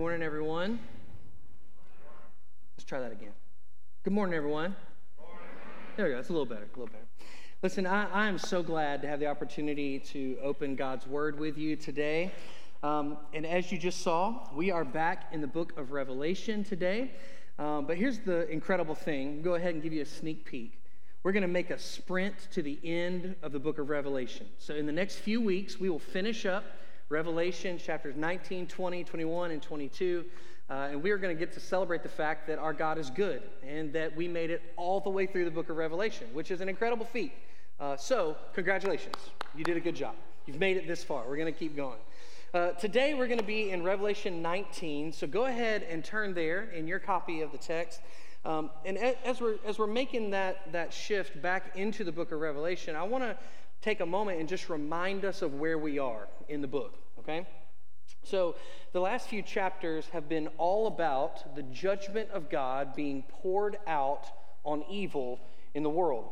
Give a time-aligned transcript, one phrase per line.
[0.00, 0.78] Good morning, everyone.
[2.74, 3.32] Let's try that again.
[4.02, 4.74] Good morning, everyone.
[5.94, 6.18] There we go.
[6.18, 6.62] It's a little better.
[6.74, 7.04] A little better.
[7.62, 11.58] Listen, I, I am so glad to have the opportunity to open God's Word with
[11.58, 12.32] you today.
[12.82, 17.10] Um, and as you just saw, we are back in the book of Revelation today.
[17.58, 19.42] Um, but here's the incredible thing.
[19.42, 20.80] Go ahead and give you a sneak peek.
[21.22, 24.46] We're going to make a sprint to the end of the book of Revelation.
[24.56, 26.64] So in the next few weeks, we will finish up
[27.10, 30.24] Revelation chapters 19, 20, 21, and 22.
[30.70, 33.10] Uh, and we are going to get to celebrate the fact that our God is
[33.10, 36.52] good and that we made it all the way through the book of Revelation, which
[36.52, 37.32] is an incredible feat.
[37.80, 39.16] Uh, so, congratulations.
[39.56, 40.14] You did a good job.
[40.46, 41.24] You've made it this far.
[41.28, 41.98] We're going to keep going.
[42.54, 45.12] Uh, today, we're going to be in Revelation 19.
[45.12, 48.02] So, go ahead and turn there in your copy of the text.
[48.44, 52.40] Um, and as we're, as we're making that, that shift back into the book of
[52.40, 53.36] Revelation, I want to
[53.80, 57.46] take a moment and just remind us of where we are in the book, okay?
[58.22, 58.56] So,
[58.92, 64.26] the last few chapters have been all about the judgment of God being poured out
[64.64, 65.40] on evil
[65.74, 66.28] in the world.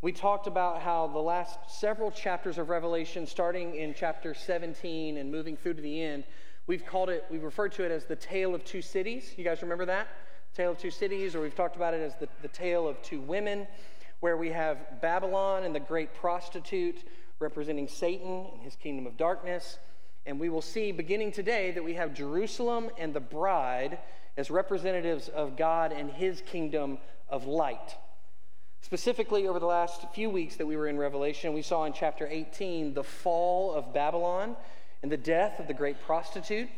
[0.00, 5.30] We talked about how the last several chapters of Revelation, starting in chapter 17 and
[5.30, 6.24] moving through to the end,
[6.68, 9.34] we've called it, we've referred to it as the tale of two cities.
[9.36, 10.06] You guys remember that?
[10.54, 13.20] Tale of two cities, or we've talked about it as the, the tale of two
[13.20, 13.66] women
[14.20, 17.04] where we have Babylon and the great prostitute
[17.38, 19.78] representing Satan and his kingdom of darkness.
[20.26, 23.98] And we will see beginning today that we have Jerusalem and the bride
[24.36, 27.96] as representatives of God and his kingdom of light.
[28.80, 32.26] Specifically, over the last few weeks that we were in Revelation, we saw in chapter
[32.28, 34.56] 18 the fall of Babylon
[35.02, 36.68] and the death of the great prostitute.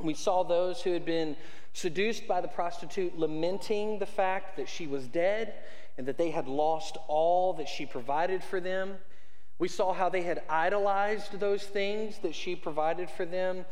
[0.00, 1.36] We saw those who had been
[1.72, 5.54] seduced by the prostitute lamenting the fact that she was dead
[5.96, 8.96] and that they had lost all that she provided for them.
[9.58, 13.64] We saw how they had idolized those things that she provided for them,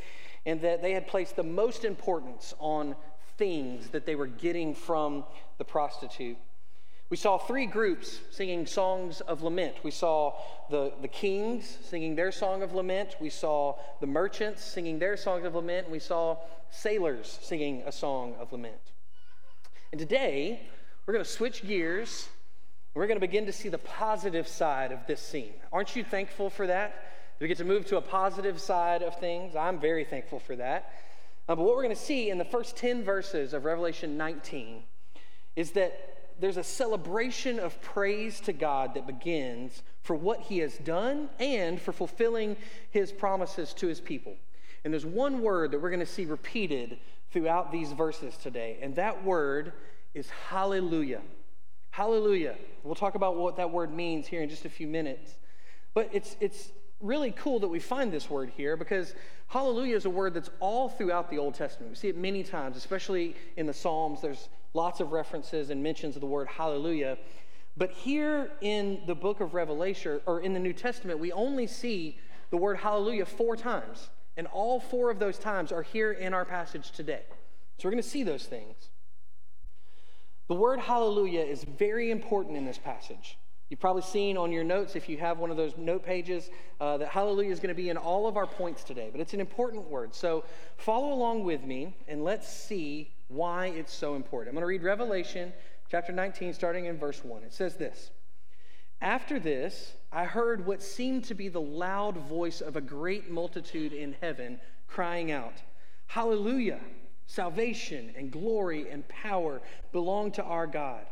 [0.46, 2.96] and that they had placed the most importance on
[3.38, 5.24] things that they were getting from
[5.58, 6.36] the prostitute.
[7.12, 9.76] We saw three groups singing songs of lament.
[9.82, 10.32] We saw
[10.70, 13.16] the, the kings singing their song of lament.
[13.20, 15.88] We saw the merchants singing their songs of lament.
[15.88, 16.38] And we saw
[16.70, 18.92] sailors singing a song of lament.
[19.92, 20.62] And today,
[21.06, 22.28] we're going to switch gears.
[22.94, 25.52] We're going to begin to see the positive side of this scene.
[25.72, 27.12] Aren't you thankful for that?
[27.40, 29.56] We get to move to a positive side of things.
[29.56, 30.92] I'm very thankful for that.
[31.48, 34.84] Uh, but what we're going to see in the first 10 verses of Revelation 19
[35.56, 40.78] is that there's a celebration of praise to God that begins for what he has
[40.78, 42.56] done and for fulfilling
[42.90, 44.36] his promises to his people.
[44.84, 46.98] And there's one word that we're going to see repeated
[47.32, 49.72] throughout these verses today, and that word
[50.14, 51.20] is hallelujah.
[51.90, 52.56] Hallelujah.
[52.84, 55.34] We'll talk about what that word means here in just a few minutes.
[55.94, 59.14] But it's, it's really cool that we find this word here because
[59.48, 61.90] hallelujah is a word that's all throughout the Old Testament.
[61.90, 64.22] We see it many times, especially in the Psalms.
[64.22, 67.18] There's lots of references and mentions of the word hallelujah.
[67.76, 72.18] But here in the book of Revelation, or in the New Testament, we only see
[72.50, 74.10] the word hallelujah four times.
[74.36, 77.22] And all four of those times are here in our passage today.
[77.78, 78.88] So we're going to see those things.
[80.52, 83.38] The word hallelujah is very important in this passage.
[83.70, 86.98] You've probably seen on your notes, if you have one of those note pages, uh,
[86.98, 89.40] that hallelujah is going to be in all of our points today, but it's an
[89.40, 90.14] important word.
[90.14, 90.44] So
[90.76, 94.50] follow along with me and let's see why it's so important.
[94.50, 95.54] I'm going to read Revelation
[95.90, 97.44] chapter 19, starting in verse 1.
[97.44, 98.10] It says this
[99.00, 103.94] After this, I heard what seemed to be the loud voice of a great multitude
[103.94, 105.62] in heaven crying out,
[106.08, 106.80] Hallelujah!
[107.32, 111.06] Salvation and glory and power belong to our God.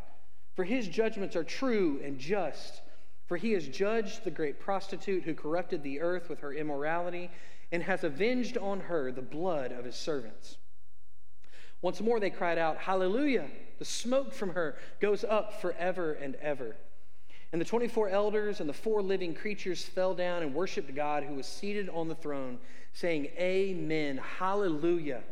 [0.55, 2.83] For his judgments are true and just.
[3.25, 7.31] For he has judged the great prostitute who corrupted the earth with her immorality
[7.73, 10.59] and has avenged on her the blood of his servants.
[11.81, 13.49] Once more they cried out, Hallelujah!
[13.79, 16.77] The smoke from her goes up forever and ever.
[17.51, 21.37] And the 24 elders and the four living creatures fell down and worshiped God who
[21.37, 22.59] was seated on the throne,
[22.93, 25.23] saying, Amen, Hallelujah.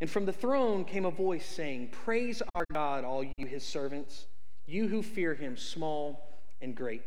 [0.00, 4.26] And from the throne came a voice saying, Praise our God, all you his servants,
[4.66, 7.02] you who fear him, small and great.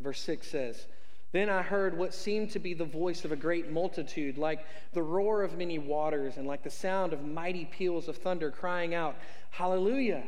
[0.00, 0.86] Verse 6 says,
[1.32, 5.02] Then I heard what seemed to be the voice of a great multitude, like the
[5.02, 9.16] roar of many waters, and like the sound of mighty peals of thunder, crying out,
[9.50, 10.22] Hallelujah!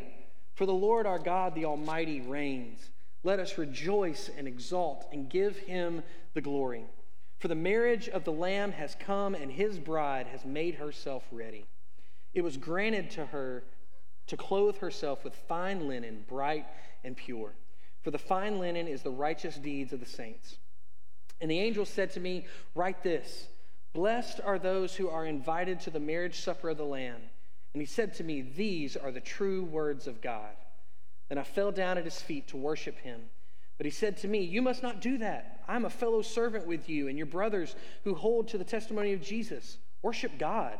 [0.54, 2.90] For the Lord our God, the Almighty, reigns.
[3.24, 6.02] Let us rejoice and exult and give him
[6.34, 6.84] the glory.
[7.38, 11.66] For the marriage of the Lamb has come, and his bride has made herself ready.
[12.34, 13.64] It was granted to her
[14.26, 16.66] to clothe herself with fine linen, bright
[17.04, 17.52] and pure.
[18.02, 20.56] For the fine linen is the righteous deeds of the saints.
[21.40, 23.48] And the angel said to me, Write this
[23.92, 27.20] Blessed are those who are invited to the marriage supper of the Lamb.
[27.72, 30.56] And he said to me, These are the true words of God.
[31.28, 33.30] Then I fell down at his feet to worship him.
[33.78, 35.62] But he said to me, You must not do that.
[35.68, 39.22] I'm a fellow servant with you and your brothers who hold to the testimony of
[39.22, 39.78] Jesus.
[40.02, 40.78] Worship God.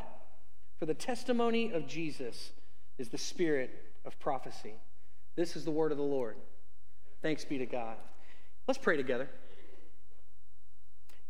[0.79, 2.51] For the testimony of Jesus
[2.99, 3.71] is the spirit
[4.05, 4.75] of prophecy.
[5.37, 6.37] This is the word of the Lord.
[7.23, 7.97] Thanks be to God.
[8.67, 9.29] Let's pray together.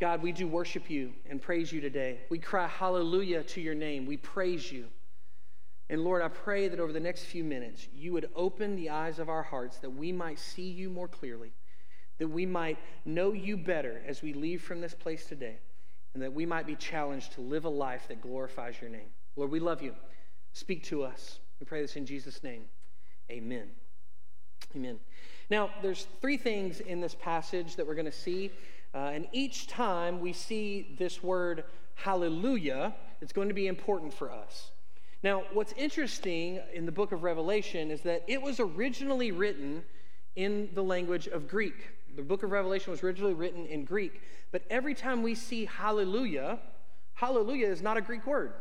[0.00, 2.20] God, we do worship you and praise you today.
[2.30, 4.06] We cry hallelujah to your name.
[4.06, 4.86] We praise you.
[5.90, 9.18] And Lord, I pray that over the next few minutes, you would open the eyes
[9.18, 11.52] of our hearts that we might see you more clearly,
[12.18, 15.56] that we might know you better as we leave from this place today,
[16.12, 19.08] and that we might be challenged to live a life that glorifies your name.
[19.36, 19.94] Lord, we love you.
[20.52, 21.38] Speak to us.
[21.58, 22.64] We pray this in Jesus' name.
[23.30, 23.68] Amen.
[24.76, 24.98] Amen.
[25.50, 28.50] Now, there's three things in this passage that we're going to see.
[28.94, 31.64] Uh, and each time we see this word
[31.94, 34.70] hallelujah, it's going to be important for us.
[35.22, 39.82] Now, what's interesting in the book of Revelation is that it was originally written
[40.36, 41.90] in the language of Greek.
[42.14, 44.22] The book of Revelation was originally written in Greek,
[44.52, 46.60] but every time we see hallelujah,
[47.14, 48.52] hallelujah is not a Greek word.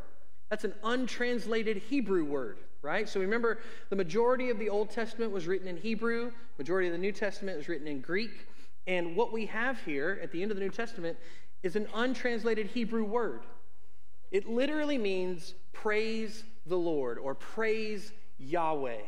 [0.50, 3.07] That's an untranslated Hebrew word, right?
[3.07, 3.59] So remember,
[3.89, 7.57] the majority of the Old Testament was written in Hebrew, majority of the New Testament
[7.57, 8.48] was written in Greek.
[8.88, 11.18] And what we have here at the end of the New Testament
[11.62, 13.42] is an untranslated Hebrew word.
[14.31, 19.01] It literally means praise the Lord or praise Yahweh.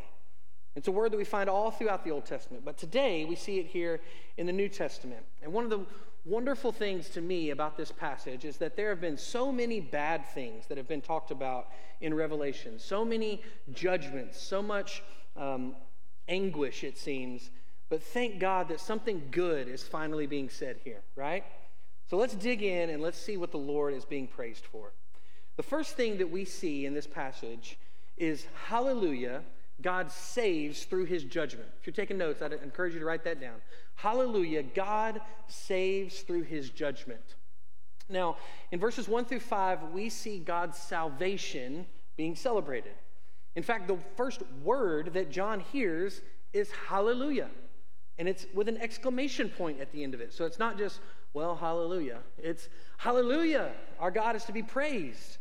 [0.75, 3.60] It's a word that we find all throughout the Old Testament, but today we see
[3.60, 4.00] it here
[4.38, 5.25] in the New Testament.
[5.42, 5.86] And one of the
[6.25, 10.25] wonderful things to me about this passage is that there have been so many bad
[10.27, 11.68] things that have been talked about
[12.01, 13.42] in Revelation, so many
[13.74, 15.04] judgments, so much
[15.36, 15.75] um,
[16.27, 17.50] anguish, it seems,
[17.89, 21.44] but thank God that something good is finally being said here, right?
[22.10, 24.94] So let's dig in and let's see what the Lord is being praised for.
[25.59, 27.77] The first thing that we see in this passage
[28.15, 29.41] is hallelujah,
[29.81, 31.67] God saves through his judgment.
[31.81, 33.56] If you're taking notes, I'd encourage you to write that down.
[33.95, 37.35] Hallelujah, God saves through his judgment.
[38.07, 38.38] Now,
[38.71, 41.85] in verses 1 through 5, we see God's salvation
[42.15, 42.94] being celebrated.
[43.57, 46.21] In fact, the first word that John hears
[46.53, 47.50] is hallelujah.
[48.17, 50.31] And it's with an exclamation point at the end of it.
[50.31, 51.01] So it's not just,
[51.33, 52.19] well, hallelujah.
[52.38, 53.73] It's hallelujah.
[54.00, 55.38] Our God is to be praised.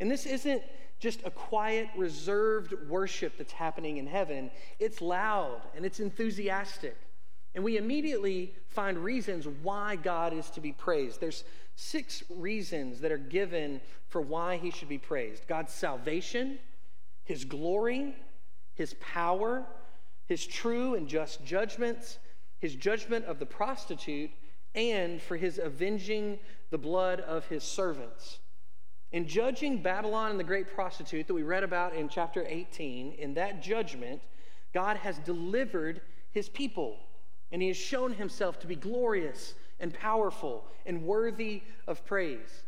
[0.00, 0.62] And this isn't
[0.98, 4.50] just a quiet, reserved worship that's happening in heaven.
[4.78, 6.96] It's loud and it's enthusiastic.
[7.54, 11.20] And we immediately find reasons why God is to be praised.
[11.20, 16.58] There's six reasons that are given for why he should be praised God's salvation,
[17.24, 18.14] his glory,
[18.74, 19.64] his power,
[20.26, 22.18] his true and just judgments,
[22.58, 24.30] his judgment of the prostitute,
[24.74, 26.38] and for his avenging
[26.70, 28.39] the blood of his servants.
[29.12, 33.34] In judging Babylon and the great prostitute that we read about in chapter 18, in
[33.34, 34.22] that judgment,
[34.72, 36.00] God has delivered
[36.30, 36.96] his people,
[37.50, 42.62] and he has shown himself to be glorious and powerful and worthy of praise.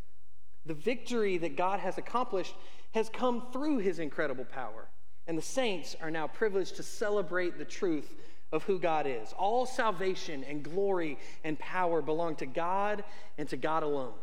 [0.67, 2.55] The victory that God has accomplished
[2.93, 4.89] has come through his incredible power.
[5.29, 8.17] And the saints are now privileged to celebrate the truth
[8.51, 9.33] of who God is.
[9.33, 13.05] All salvation and glory and power belong to God
[13.39, 14.15] and to God alone.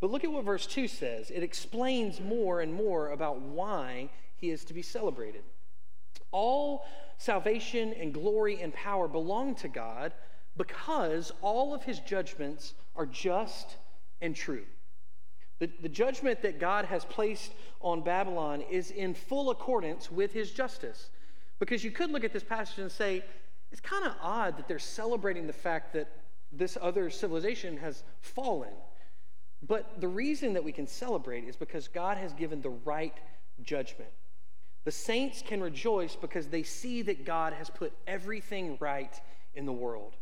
[0.00, 1.30] But look at what verse 2 says.
[1.30, 5.42] It explains more and more about why he is to be celebrated.
[6.30, 6.84] All
[7.18, 10.12] salvation and glory and power belong to God
[10.56, 13.76] because all of his judgments are just
[14.20, 14.64] and true.
[15.58, 20.52] The, the judgment that God has placed on Babylon is in full accordance with his
[20.52, 21.10] justice.
[21.58, 23.24] Because you could look at this passage and say,
[23.72, 26.08] it's kind of odd that they're celebrating the fact that
[26.52, 28.72] this other civilization has fallen.
[29.66, 33.14] But the reason that we can celebrate is because God has given the right
[33.62, 34.10] judgment.
[34.84, 39.20] The saints can rejoice because they see that God has put everything right
[39.54, 40.16] in the world.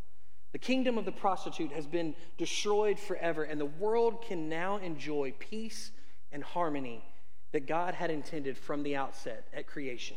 [0.52, 5.34] The kingdom of the prostitute has been destroyed forever, and the world can now enjoy
[5.38, 5.90] peace
[6.32, 7.04] and harmony
[7.52, 10.16] that God had intended from the outset at creation.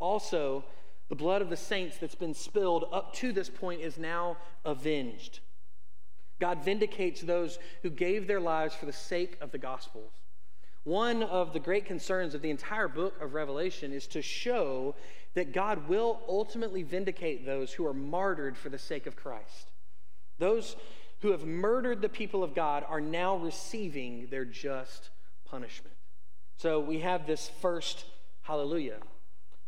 [0.00, 0.64] Also,
[1.08, 5.40] the blood of the saints that's been spilled up to this point is now avenged.
[6.40, 10.12] God vindicates those who gave their lives for the sake of the gospels.
[10.84, 14.94] One of the great concerns of the entire book of Revelation is to show
[15.32, 19.70] that God will ultimately vindicate those who are martyred for the sake of Christ.
[20.38, 20.76] Those
[21.20, 25.10] who have murdered the people of God are now receiving their just
[25.46, 25.96] punishment.
[26.56, 28.04] So we have this first
[28.42, 28.98] hallelujah.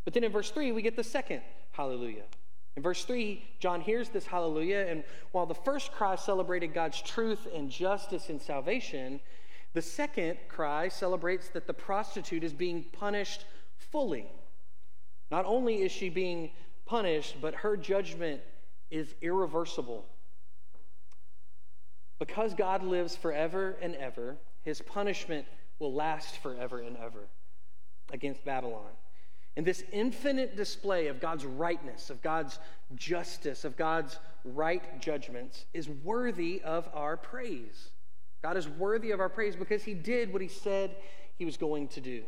[0.04, 1.40] But then in verse 3, we get the second
[1.72, 2.24] hallelujah.
[2.76, 5.02] In verse 3, John hears this hallelujah, and
[5.32, 9.18] while the first cry celebrated God's truth and justice and salvation,
[9.72, 13.46] the second cry celebrates that the prostitute is being punished
[13.78, 14.26] fully.
[15.30, 16.50] Not only is she being
[16.84, 18.42] punished, but her judgment
[18.90, 20.04] is irreversible.
[22.18, 25.46] Because God lives forever and ever, his punishment
[25.78, 27.28] will last forever and ever
[28.12, 28.90] against Babylon.
[29.56, 32.58] And this infinite display of God's rightness, of God's
[32.94, 37.90] justice, of God's right judgments is worthy of our praise.
[38.42, 40.94] God is worthy of our praise because he did what he said
[41.38, 42.22] he was going to do.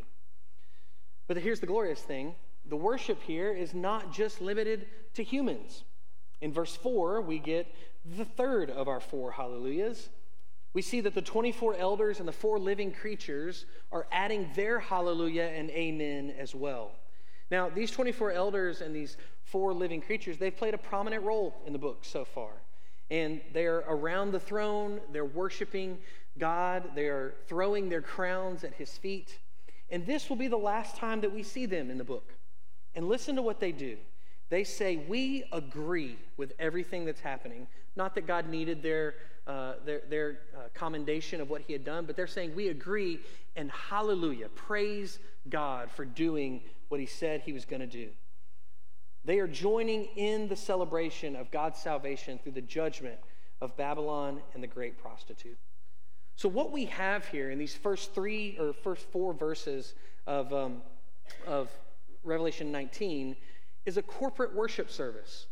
[1.26, 2.34] But here's the glorious thing
[2.66, 5.84] the worship here is not just limited to humans.
[6.40, 7.66] In verse 4, we get
[8.16, 10.08] the third of our four hallelujahs.
[10.72, 15.50] We see that the 24 elders and the four living creatures are adding their hallelujah
[15.54, 16.92] and amen as well.
[17.50, 21.72] Now, these 24 elders and these four living creatures, they've played a prominent role in
[21.72, 22.50] the book so far.
[23.10, 25.98] And they're around the throne, they're worshiping
[26.38, 29.38] God, they're throwing their crowns at his feet.
[29.90, 32.34] And this will be the last time that we see them in the book.
[32.94, 33.96] And listen to what they do.
[34.50, 37.66] They say, We agree with everything that's happening.
[37.96, 39.14] Not that God needed their,
[39.46, 43.20] uh, their, their uh, commendation of what he had done, but they're saying, We agree
[43.56, 44.48] and hallelujah.
[44.50, 48.08] Praise God for doing what he said he was going to do.
[49.24, 53.18] They are joining in the celebration of God's salvation through the judgment
[53.60, 55.58] of Babylon and the great prostitute.
[56.36, 59.94] So, what we have here in these first three or first four verses
[60.26, 60.82] of, um,
[61.46, 61.68] of
[62.22, 63.36] Revelation 19
[63.86, 65.46] is a corporate worship service.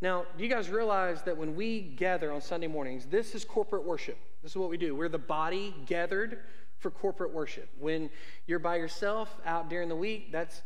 [0.00, 3.84] Now, do you guys realize that when we gather on Sunday mornings, this is corporate
[3.84, 4.18] worship?
[4.42, 4.94] This is what we do.
[4.94, 6.40] We're the body gathered
[6.78, 7.68] for corporate worship.
[7.78, 8.10] When
[8.46, 10.62] you're by yourself out during the week, that's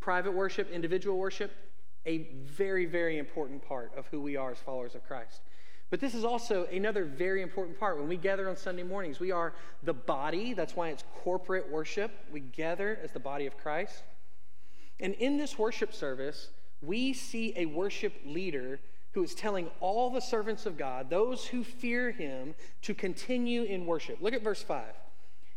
[0.00, 1.52] private worship, individual worship,
[2.06, 5.40] a very, very important part of who we are as followers of Christ.
[5.90, 7.98] But this is also another very important part.
[7.98, 10.52] When we gather on Sunday mornings, we are the body.
[10.52, 12.10] That's why it's corporate worship.
[12.32, 14.02] We gather as the body of Christ.
[14.98, 16.50] And in this worship service,
[16.82, 18.80] we see a worship leader
[19.12, 23.86] who is telling all the servants of God, those who fear him, to continue in
[23.86, 24.18] worship.
[24.20, 24.84] Look at verse 5.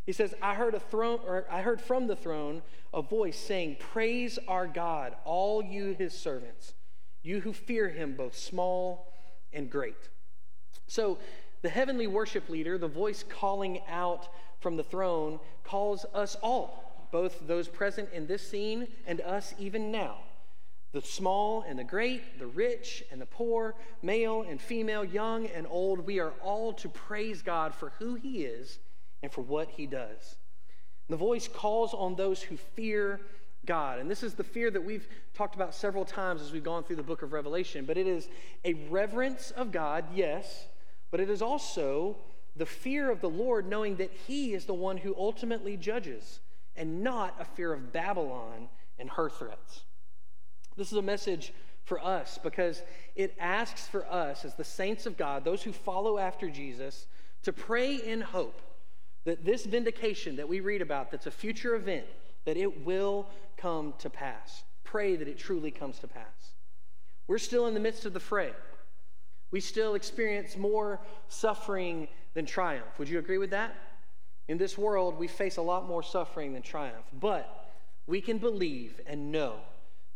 [0.08, 2.62] He says, I heard a throne, or I heard from the throne
[2.94, 6.72] a voice saying, Praise our God, all you his servants,
[7.22, 9.12] you who fear him, both small
[9.52, 10.08] and great.
[10.86, 11.18] So
[11.60, 17.46] the heavenly worship leader, the voice calling out from the throne, calls us all, both
[17.46, 20.20] those present in this scene and us even now.
[20.92, 25.66] The small and the great, the rich and the poor, male and female, young and
[25.68, 28.78] old, we are all to praise God for who He is
[29.22, 30.36] and for what He does.
[31.08, 33.20] The voice calls on those who fear
[33.64, 33.98] God.
[33.98, 36.96] And this is the fear that we've talked about several times as we've gone through
[36.96, 37.84] the book of Revelation.
[37.84, 38.28] But it is
[38.64, 40.66] a reverence of God, yes,
[41.10, 42.16] but it is also
[42.56, 46.40] the fear of the Lord, knowing that He is the one who ultimately judges,
[46.76, 49.82] and not a fear of Babylon and her threats.
[50.76, 51.52] This is a message
[51.84, 52.82] for us because
[53.16, 57.06] it asks for us, as the saints of God, those who follow after Jesus,
[57.42, 58.60] to pray in hope
[59.24, 62.06] that this vindication that we read about, that's a future event,
[62.44, 64.62] that it will come to pass.
[64.84, 66.52] Pray that it truly comes to pass.
[67.26, 68.52] We're still in the midst of the fray.
[69.50, 72.98] We still experience more suffering than triumph.
[72.98, 73.74] Would you agree with that?
[74.48, 77.70] In this world, we face a lot more suffering than triumph, but
[78.06, 79.56] we can believe and know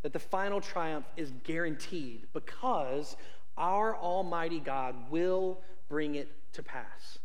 [0.02, 3.16] that the final triumph is guaranteed because
[3.56, 7.18] our Almighty God will bring it to pass.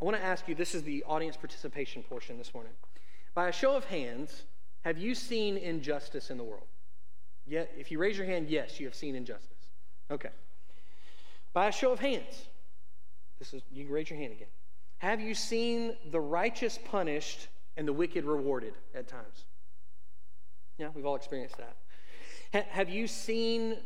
[0.00, 2.72] I want to ask you this is the audience participation portion this morning.
[3.34, 4.44] By a show of hands,
[4.82, 6.64] have you seen injustice in the world?
[7.46, 9.58] Yet, if you raise your hand, yes, you have seen injustice.
[10.10, 10.30] Okay.
[11.52, 12.46] By a show of hands,
[13.38, 14.48] this is you can raise your hand again.
[14.98, 19.44] Have you seen the righteous punished and the wicked rewarded at times?
[20.78, 21.76] Yeah, we've all experienced that.
[22.54, 23.78] Ha- have you seen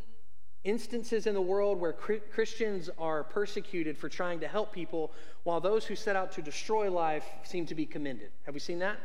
[0.65, 5.13] instances in the world where Christians are persecuted for trying to help people
[5.45, 8.31] while those who set out to destroy life seem to be commended?
[8.45, 8.99] Have we seen that?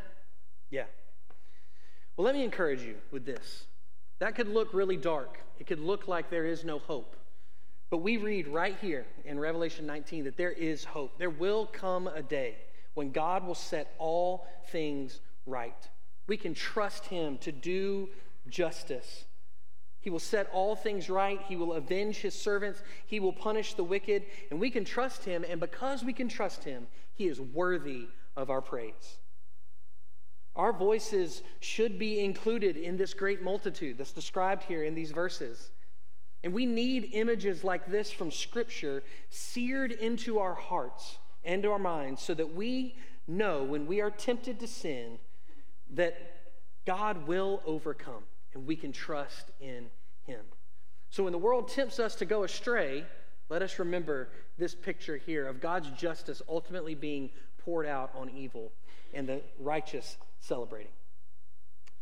[0.69, 0.85] Yeah.
[2.15, 3.65] Well, let me encourage you with this.
[4.19, 5.39] That could look really dark.
[5.59, 7.15] It could look like there is no hope.
[7.89, 11.17] But we read right here in Revelation 19 that there is hope.
[11.17, 12.55] There will come a day
[12.93, 15.89] when God will set all things right.
[16.27, 18.09] We can trust Him to do
[18.47, 19.25] justice.
[20.01, 21.41] He will set all things right.
[21.47, 22.81] He will avenge His servants.
[23.05, 24.23] He will punish the wicked.
[24.49, 25.45] And we can trust Him.
[25.47, 29.17] And because we can trust Him, He is worthy of our praise.
[30.55, 35.71] Our voices should be included in this great multitude that's described here in these verses.
[36.43, 42.21] And we need images like this from Scripture seared into our hearts and our minds
[42.21, 42.95] so that we
[43.27, 45.19] know when we are tempted to sin
[45.91, 46.15] that
[46.85, 49.87] God will overcome and we can trust in
[50.25, 50.41] Him.
[51.09, 53.05] So when the world tempts us to go astray,
[53.49, 58.71] let us remember this picture here of God's justice ultimately being poured out on evil
[59.13, 60.91] and the righteous celebrating.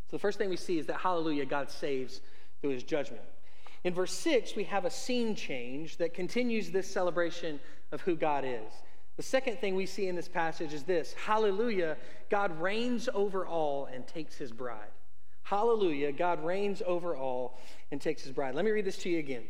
[0.10, 2.22] So the first thing we see is that, hallelujah, God saves
[2.62, 3.24] through his judgment.
[3.84, 7.60] In verse 6, we have a scene change that continues this celebration
[7.92, 8.72] of who God is.
[9.16, 11.98] The second thing we see in this passage is this Hallelujah,
[12.30, 14.92] God reigns over all and takes his bride.
[15.50, 17.58] Hallelujah, God reigns over all
[17.90, 18.54] and takes his bride.
[18.54, 19.44] Let me read this to you again.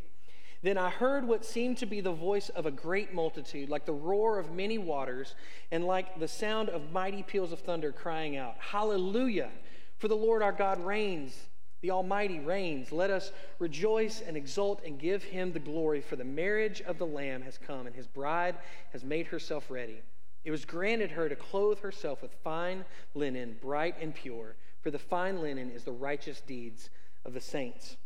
[0.61, 3.93] Then I heard what seemed to be the voice of a great multitude, like the
[3.93, 5.33] roar of many waters,
[5.71, 9.49] and like the sound of mighty peals of thunder, crying out, Hallelujah!
[9.97, 11.35] For the Lord our God reigns,
[11.81, 12.91] the Almighty reigns.
[12.91, 17.07] Let us rejoice and exult and give him the glory, for the marriage of the
[17.07, 18.55] Lamb has come, and his bride
[18.93, 20.03] has made herself ready.
[20.43, 22.85] It was granted her to clothe herself with fine
[23.15, 26.89] linen, bright and pure, for the fine linen is the righteous deeds
[27.25, 27.97] of the saints.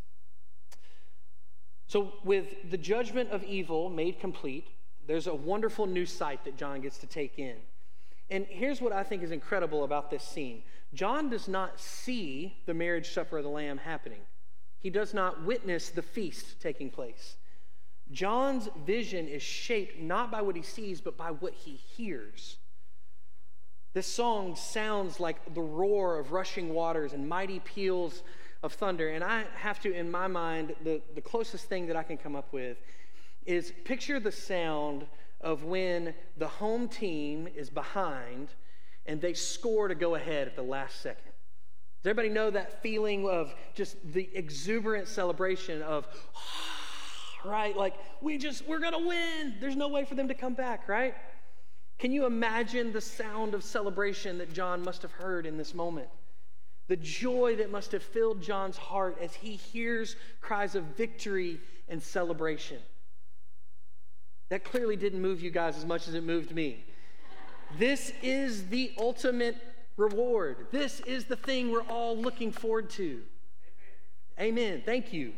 [1.87, 4.67] So, with the judgment of evil made complete,
[5.07, 7.57] there's a wonderful new sight that John gets to take in.
[8.29, 12.73] And here's what I think is incredible about this scene John does not see the
[12.73, 14.21] marriage supper of the Lamb happening,
[14.79, 17.35] he does not witness the feast taking place.
[18.11, 22.57] John's vision is shaped not by what he sees, but by what he hears.
[23.93, 28.23] This song sounds like the roar of rushing waters and mighty peals
[28.63, 29.09] of thunder.
[29.09, 32.35] And I have to, in my mind, the, the closest thing that I can come
[32.35, 32.77] up with
[33.45, 35.05] is picture the sound
[35.41, 38.49] of when the home team is behind
[39.05, 41.31] and they score to go ahead at the last second.
[42.01, 46.07] Does everybody know that feeling of just the exuberant celebration of,
[47.45, 47.75] right?
[47.75, 49.55] Like, we just, we're going to win.
[49.59, 51.13] There's no way for them to come back, right?
[52.01, 56.09] Can you imagine the sound of celebration that John must have heard in this moment?
[56.91, 62.03] the joy that must have filled John's heart as he hears cries of victory and
[62.03, 62.79] celebration.
[64.49, 66.83] That clearly didn't move you guys as much as it moved me.
[67.79, 69.55] This is the ultimate
[69.95, 70.67] reward.
[70.71, 73.21] This is the thing we're all looking forward to.
[74.37, 74.63] Amen.
[74.63, 74.83] Amen.
[74.85, 75.31] Thank you.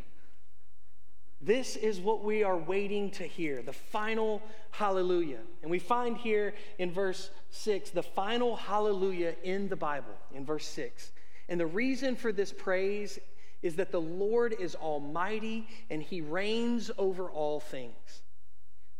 [1.45, 5.41] This is what we are waiting to hear the final hallelujah.
[5.61, 10.65] And we find here in verse 6 the final hallelujah in the Bible, in verse
[10.67, 11.11] 6.
[11.49, 13.19] And the reason for this praise
[13.61, 18.21] is that the Lord is almighty and he reigns over all things.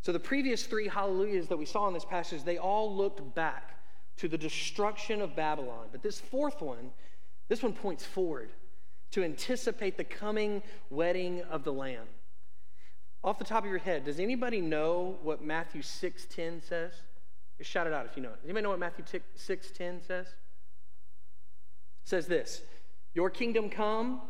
[0.02, 3.78] So the previous three hallelujahs that we saw in this passage, they all looked back
[4.18, 5.86] to the destruction of Babylon.
[5.90, 6.90] But this fourth one,
[7.48, 8.50] this one points forward
[9.12, 12.06] to anticipate the coming wedding of the Lamb.
[13.24, 16.92] Off the top of your head, does anybody know what Matthew 6:10 says?
[17.58, 18.36] Just shout it out if you know it.
[18.36, 20.34] Does anybody know what Matthew 6:10 says?
[22.04, 22.62] says this
[23.14, 24.20] Your kingdom come,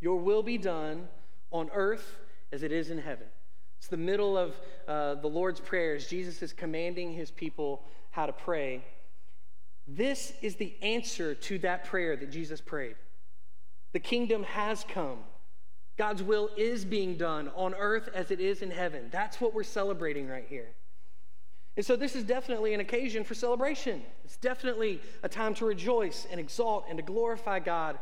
[0.00, 1.08] your will be done
[1.50, 2.16] on earth
[2.52, 3.26] as it is in heaven.
[3.78, 4.54] It's the middle of
[4.86, 6.06] uh, the Lord's prayers.
[6.06, 8.84] Jesus is commanding his people how to pray.
[9.88, 12.96] This is the answer to that prayer that Jesus prayed.
[13.92, 15.18] The kingdom has come.
[16.00, 19.10] God's will is being done on earth as it is in heaven.
[19.10, 20.68] That's what we're celebrating right here.
[21.76, 24.00] And so, this is definitely an occasion for celebration.
[24.24, 27.98] It's definitely a time to rejoice and exalt and to glorify God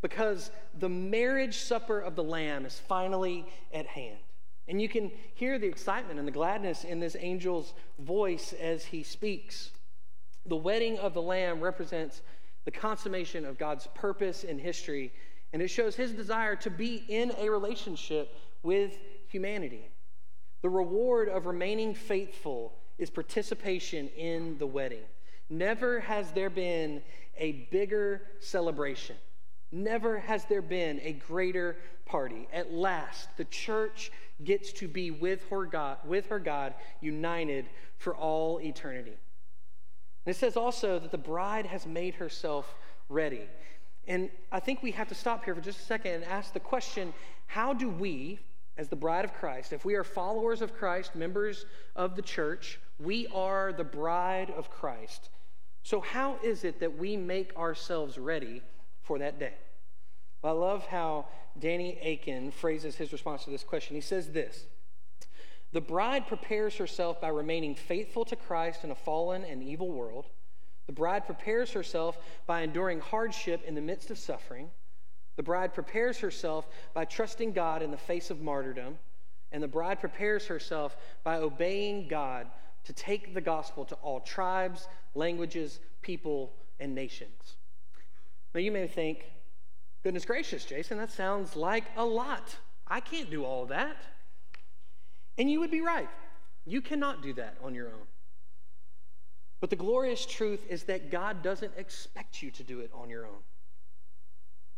[0.00, 4.16] because the marriage supper of the Lamb is finally at hand.
[4.66, 9.02] And you can hear the excitement and the gladness in this angel's voice as he
[9.02, 9.72] speaks.
[10.46, 12.22] The wedding of the Lamb represents
[12.64, 15.12] the consummation of God's purpose in history,
[15.52, 19.88] and it shows his desire to be in a relationship with humanity.
[20.62, 25.02] The reward of remaining faithful is participation in the wedding.
[25.50, 27.02] Never has there been
[27.36, 29.16] a bigger celebration.
[29.72, 32.46] Never has there been a greater party.
[32.52, 34.12] At last, the church
[34.44, 37.66] gets to be with her God, with her God united
[37.98, 39.16] for all eternity.
[40.24, 42.74] And it says also that the bride has made herself
[43.08, 43.48] ready.
[44.06, 46.60] And I think we have to stop here for just a second and ask the
[46.60, 47.12] question
[47.46, 48.38] how do we,
[48.76, 52.80] as the bride of Christ, if we are followers of Christ, members of the church,
[52.98, 55.28] we are the bride of Christ.
[55.82, 58.62] So, how is it that we make ourselves ready
[59.02, 59.54] for that day?
[60.40, 61.26] Well, I love how
[61.58, 63.94] Danny Akin phrases his response to this question.
[63.94, 64.66] He says this
[65.72, 70.26] The bride prepares herself by remaining faithful to Christ in a fallen and evil world.
[70.86, 74.70] The bride prepares herself by enduring hardship in the midst of suffering.
[75.36, 78.98] The bride prepares herself by trusting God in the face of martyrdom.
[79.52, 82.46] And the bride prepares herself by obeying God
[82.84, 87.56] to take the gospel to all tribes, languages, people, and nations.
[88.54, 89.30] Now, you may think,
[90.02, 92.56] goodness gracious, Jason, that sounds like a lot.
[92.86, 93.96] I can't do all that.
[95.38, 96.08] And you would be right.
[96.66, 98.06] You cannot do that on your own.
[99.62, 103.24] But the glorious truth is that God doesn't expect you to do it on your
[103.24, 103.38] own.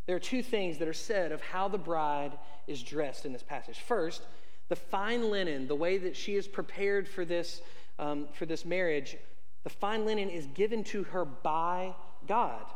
[0.05, 2.33] There are two things that are said of how the bride
[2.67, 3.79] is dressed in this passage.
[3.79, 4.27] First,
[4.69, 7.63] the fine linen, the way that she is prepared for this,
[7.99, 9.17] um, for this marriage,
[9.63, 11.95] the fine linen is given to her by
[12.29, 12.67] God.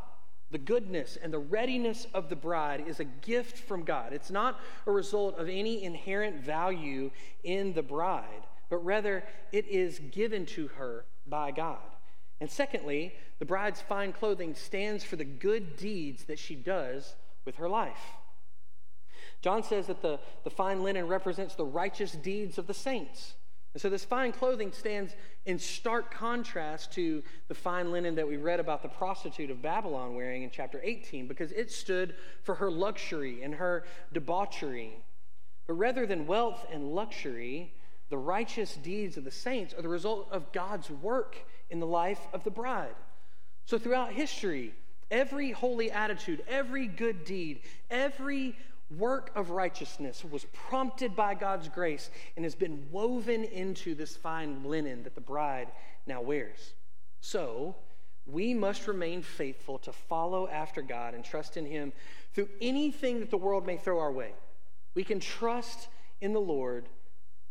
[0.50, 4.14] The goodness and the readiness of the bride is a gift from God.
[4.14, 7.10] It's not a result of any inherent value
[7.44, 11.76] in the bride, but rather it is given to her by God.
[12.40, 17.57] And secondly, the bride's fine clothing stands for the good deeds that she does with
[17.57, 17.98] her life.
[19.40, 23.35] John says that the, the fine linen represents the righteous deeds of the saints.
[23.74, 25.14] And so this fine clothing stands
[25.46, 30.14] in stark contrast to the fine linen that we read about the prostitute of Babylon
[30.14, 35.03] wearing in chapter 18, because it stood for her luxury and her debauchery.
[35.66, 37.74] But rather than wealth and luxury,
[38.09, 41.37] the righteous deeds of the saints are the result of God's work
[41.70, 42.94] in the life of the bride.
[43.64, 44.74] So throughout history,
[45.11, 48.57] every holy attitude, every good deed, every
[48.96, 54.64] work of righteousness was prompted by God's grace and has been woven into this fine
[54.64, 55.68] linen that the bride
[56.07, 56.72] now wears.
[57.20, 57.76] So,
[58.26, 61.92] we must remain faithful to follow after God and trust in Him
[62.35, 64.33] through anything that the world may throw our way.
[64.94, 65.88] We can trust
[66.20, 66.88] in the Lord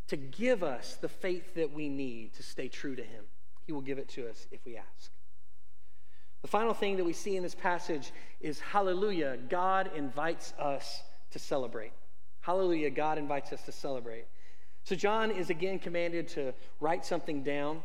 [0.07, 3.25] to give us the faith that we need to stay true to Him.
[3.67, 5.11] He will give it to us if we ask.
[6.41, 11.39] The final thing that we see in this passage is hallelujah, God invites us to
[11.39, 11.91] celebrate.
[12.39, 14.25] Hallelujah, God invites us to celebrate.
[14.85, 17.83] So, John is again commanded to write something down,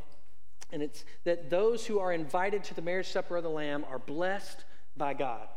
[0.71, 3.99] and it's that those who are invited to the marriage supper of the Lamb are
[3.99, 4.64] blessed
[4.97, 5.49] by God.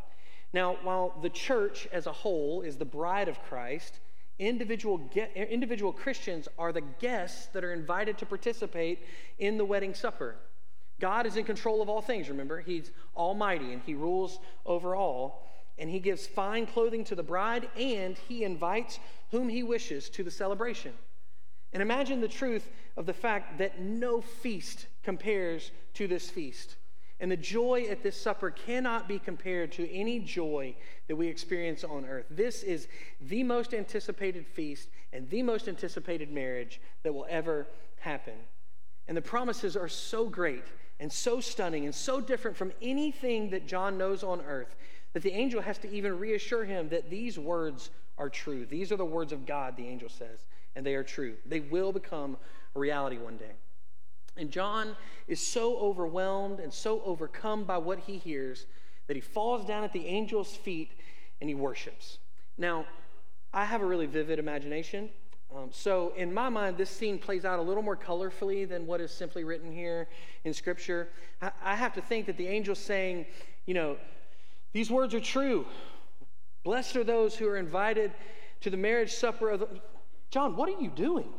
[0.53, 3.99] Now, while the church as a whole is the bride of Christ,
[4.39, 4.99] individual,
[5.35, 9.05] individual Christians are the guests that are invited to participate
[9.39, 10.35] in the wedding supper.
[10.99, 12.61] God is in control of all things, remember?
[12.61, 15.45] He's almighty and he rules over all
[15.77, 18.99] and he gives fine clothing to the bride, and he invites
[19.31, 20.93] whom he wishes to the celebration.
[21.73, 26.77] And imagine the truth of the fact that no feast compares to this feast.
[27.19, 30.75] And the joy at this supper cannot be compared to any joy
[31.07, 32.25] that we experience on earth.
[32.29, 32.87] This is
[33.21, 37.67] the most anticipated feast and the most anticipated marriage that will ever
[37.99, 38.33] happen.
[39.07, 40.65] And the promises are so great
[40.99, 44.75] and so stunning and so different from anything that John knows on earth
[45.13, 48.65] that the angel has to even reassure him that these words are true.
[48.65, 51.35] These are the words of God, the angel says, and they are true.
[51.45, 52.37] They will become
[52.73, 53.51] reality one day.
[54.37, 54.95] And John
[55.27, 58.65] is so overwhelmed and so overcome by what he hears
[59.07, 60.91] that he falls down at the angel's feet
[61.39, 62.17] and he worships.
[62.57, 62.85] Now,
[63.53, 65.09] I have a really vivid imagination.
[65.55, 68.99] Um, so, in my mind, this scene plays out a little more colorfully than what
[68.99, 70.07] is simply written here
[70.43, 71.09] in Scripture.
[71.41, 73.25] I, I have to think that the angel's saying,
[73.65, 73.95] you know,
[74.73, 75.65] these words are true.
[76.63, 78.11] Blessed are those who are invited
[78.61, 79.69] to the marriage supper of the.
[80.31, 81.29] John, what are you doing?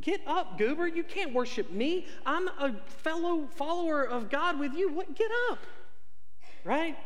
[0.00, 0.86] Get up, goober.
[0.86, 2.06] You can't worship me.
[2.24, 4.92] I'm a fellow follower of God with you.
[4.92, 5.14] What?
[5.14, 5.58] Get up.
[6.64, 6.96] Right?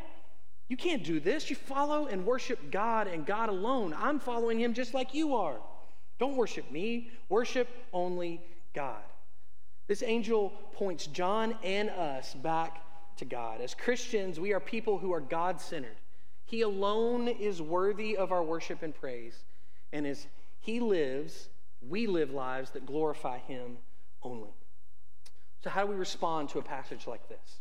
[0.68, 1.50] You can't do this.
[1.50, 3.94] You follow and worship God and God alone.
[3.96, 5.57] I'm following him just like you are.
[6.18, 7.11] Don't worship me.
[7.29, 8.40] Worship only
[8.74, 9.03] God.
[9.88, 12.85] This angel points John and us back
[13.16, 13.61] to God.
[13.61, 15.96] As Christians, we are people who are God centered.
[16.44, 19.44] He alone is worthy of our worship and praise.
[19.92, 20.26] And as
[20.61, 21.48] He lives,
[21.86, 23.78] we live lives that glorify Him
[24.22, 24.50] only.
[25.62, 27.60] So, how do we respond to a passage like this?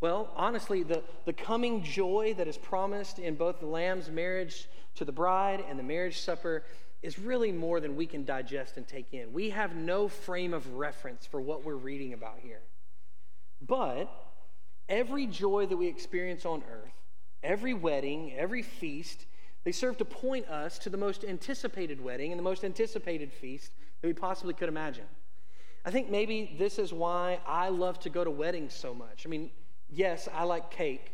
[0.00, 5.04] Well, honestly, the, the coming joy that is promised in both the Lamb's marriage to
[5.04, 6.64] the bride and the marriage supper
[7.02, 9.32] is really more than we can digest and take in.
[9.32, 12.60] We have no frame of reference for what we're reading about here.
[13.60, 14.10] But
[14.90, 16.92] Every joy that we experience on earth,
[17.44, 19.24] every wedding, every feast,
[19.64, 23.72] they serve to point us to the most anticipated wedding and the most anticipated feast
[24.00, 25.04] that we possibly could imagine.
[25.84, 29.24] I think maybe this is why I love to go to weddings so much.
[29.26, 29.50] I mean,
[29.90, 31.12] yes, I like cake,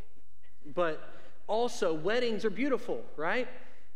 [0.75, 1.01] but
[1.47, 3.49] also weddings are beautiful, right?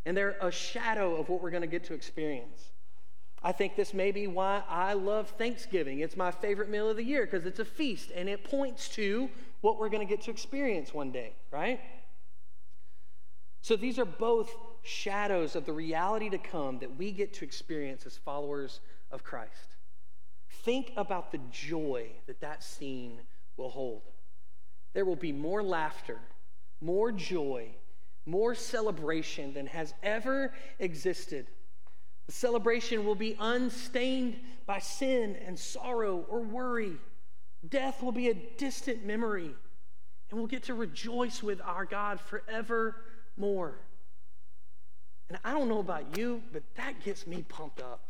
[0.07, 2.71] And they're a shadow of what we're going to get to experience.
[3.43, 6.01] I think this may be why I love Thanksgiving.
[6.01, 9.31] It's my favorite meal of the year because it's a feast and it points to
[9.63, 11.81] what we're going to get to experience one day, right?
[13.63, 18.07] So these are both shadows of the reality to come that we get to experience
[18.07, 19.77] as followers of Christ.
[20.65, 23.21] Think about the joy that that scene
[23.57, 24.03] will hold.
[24.93, 26.19] There will be more laughter,
[26.81, 27.69] more joy,
[28.27, 31.47] more celebration than has ever existed.
[32.27, 36.97] The celebration will be unstained by sin and sorrow or worry.
[37.69, 39.55] Death will be a distant memory,
[40.31, 42.21] and we'll get to rejoice with our God
[43.41, 43.75] forevermore.
[45.29, 48.01] And I don't know about you, but that gets me pumped up.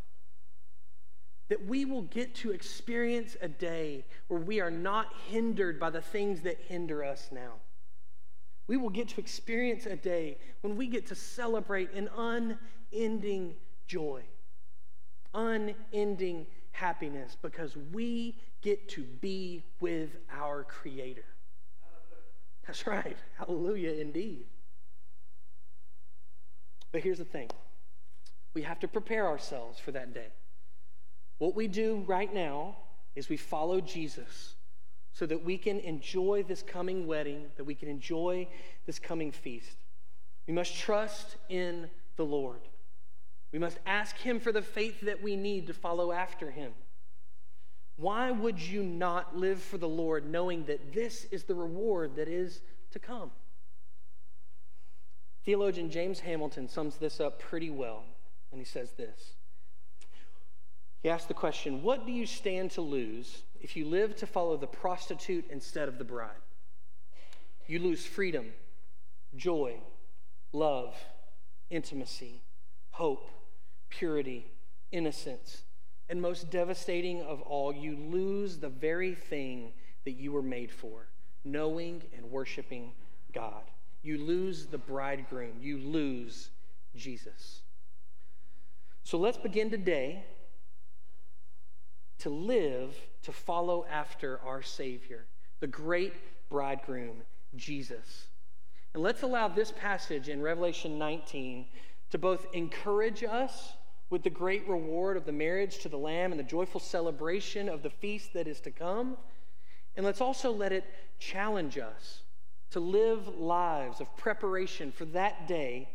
[1.49, 6.01] That we will get to experience a day where we are not hindered by the
[6.01, 7.55] things that hinder us now.
[8.69, 12.09] We will get to experience a day when we get to celebrate an
[12.93, 13.57] unending
[13.89, 14.23] joy,
[15.35, 21.25] unending happiness, because we get to be with our Creator.
[22.65, 23.17] That's right.
[23.37, 24.47] Hallelujah, indeed.
[26.93, 27.49] But here's the thing
[28.55, 30.29] we have to prepare ourselves for that day.
[31.39, 32.77] What we do right now
[33.15, 34.55] is we follow Jesus
[35.13, 38.47] so that we can enjoy this coming wedding, that we can enjoy
[38.87, 39.77] this coming feast.
[40.47, 42.61] We must trust in the Lord.
[43.53, 46.73] We must ask Him for the faith that we need to follow after Him.
[47.97, 52.29] Why would you not live for the Lord knowing that this is the reward that
[52.29, 53.31] is to come?
[55.45, 58.05] Theologian James Hamilton sums this up pretty well
[58.51, 59.35] when he says this.
[61.03, 64.57] He asks the question What do you stand to lose if you live to follow
[64.57, 66.31] the prostitute instead of the bride?
[67.67, 68.53] You lose freedom,
[69.37, 69.77] joy,
[70.53, 70.95] love,
[71.71, 72.43] intimacy,
[72.91, 73.31] hope,
[73.89, 74.47] purity,
[74.93, 75.63] innocence,
[76.09, 79.73] and most devastating of all, you lose the very thing
[80.05, 81.07] that you were made for
[81.45, 82.93] knowing and worshiping
[83.33, 83.63] God.
[84.03, 85.55] You lose the bridegroom.
[85.61, 86.51] You lose
[86.97, 87.61] Jesus.
[89.03, 90.25] So let's begin today
[92.19, 95.25] to live to follow after our Savior,
[95.61, 96.15] the great
[96.49, 97.23] bridegroom,
[97.57, 98.27] Jesus.
[98.95, 101.67] And let's allow this passage in Revelation 19
[102.11, 103.73] to both encourage us
[104.11, 107.83] with the great reward of the marriage to the Lamb and the joyful celebration of
[107.83, 109.17] the feast that is to come.
[109.97, 110.85] And let's also let it
[111.19, 112.23] challenge us
[112.71, 115.89] to live lives of preparation for that day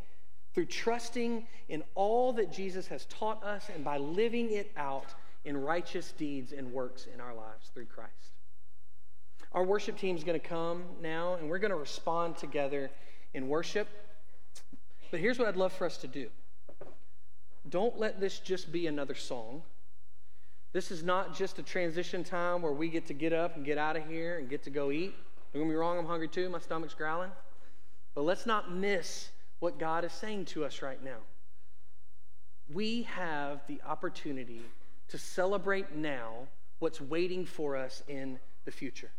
[0.53, 5.57] through trusting in all that Jesus has taught us and by living it out in
[5.57, 8.11] righteous deeds and works in our lives through Christ.
[9.51, 12.89] Our worship team is going to come now, and we're going to respond together
[13.33, 13.87] in worship.
[15.11, 16.29] But here's what I'd love for us to do
[17.69, 19.63] don't let this just be another song.
[20.71, 23.77] This is not just a transition time where we get to get up and get
[23.77, 25.15] out of here and get to go eat.
[25.55, 26.49] Don't get me wrong, I'm hungry too.
[26.49, 27.31] My stomach's growling.
[28.13, 31.19] But let's not miss what God is saying to us right now.
[32.73, 34.63] We have the opportunity
[35.07, 39.11] to celebrate now what's waiting for us in the future.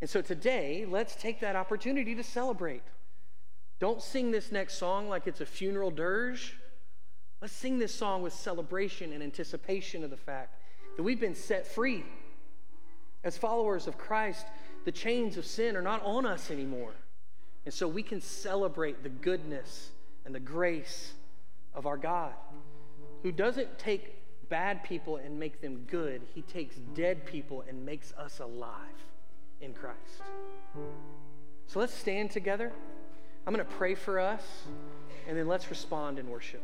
[0.00, 2.82] And so today, let's take that opportunity to celebrate.
[3.78, 6.58] Don't sing this next song like it's a funeral dirge.
[7.40, 10.60] Let's sing this song with celebration and anticipation of the fact
[10.96, 12.04] that we've been set free.
[13.22, 14.46] As followers of Christ,
[14.86, 16.92] the chains of sin are not on us anymore.
[17.64, 19.90] And so we can celebrate the goodness
[20.24, 21.12] and the grace
[21.74, 22.32] of our God,
[23.24, 24.14] who doesn't take
[24.48, 28.78] bad people and make them good, He takes dead people and makes us alive
[29.60, 30.22] in Christ.
[31.66, 32.70] So let's stand together.
[33.44, 34.42] I'm going to pray for us,
[35.26, 36.62] and then let's respond in worship.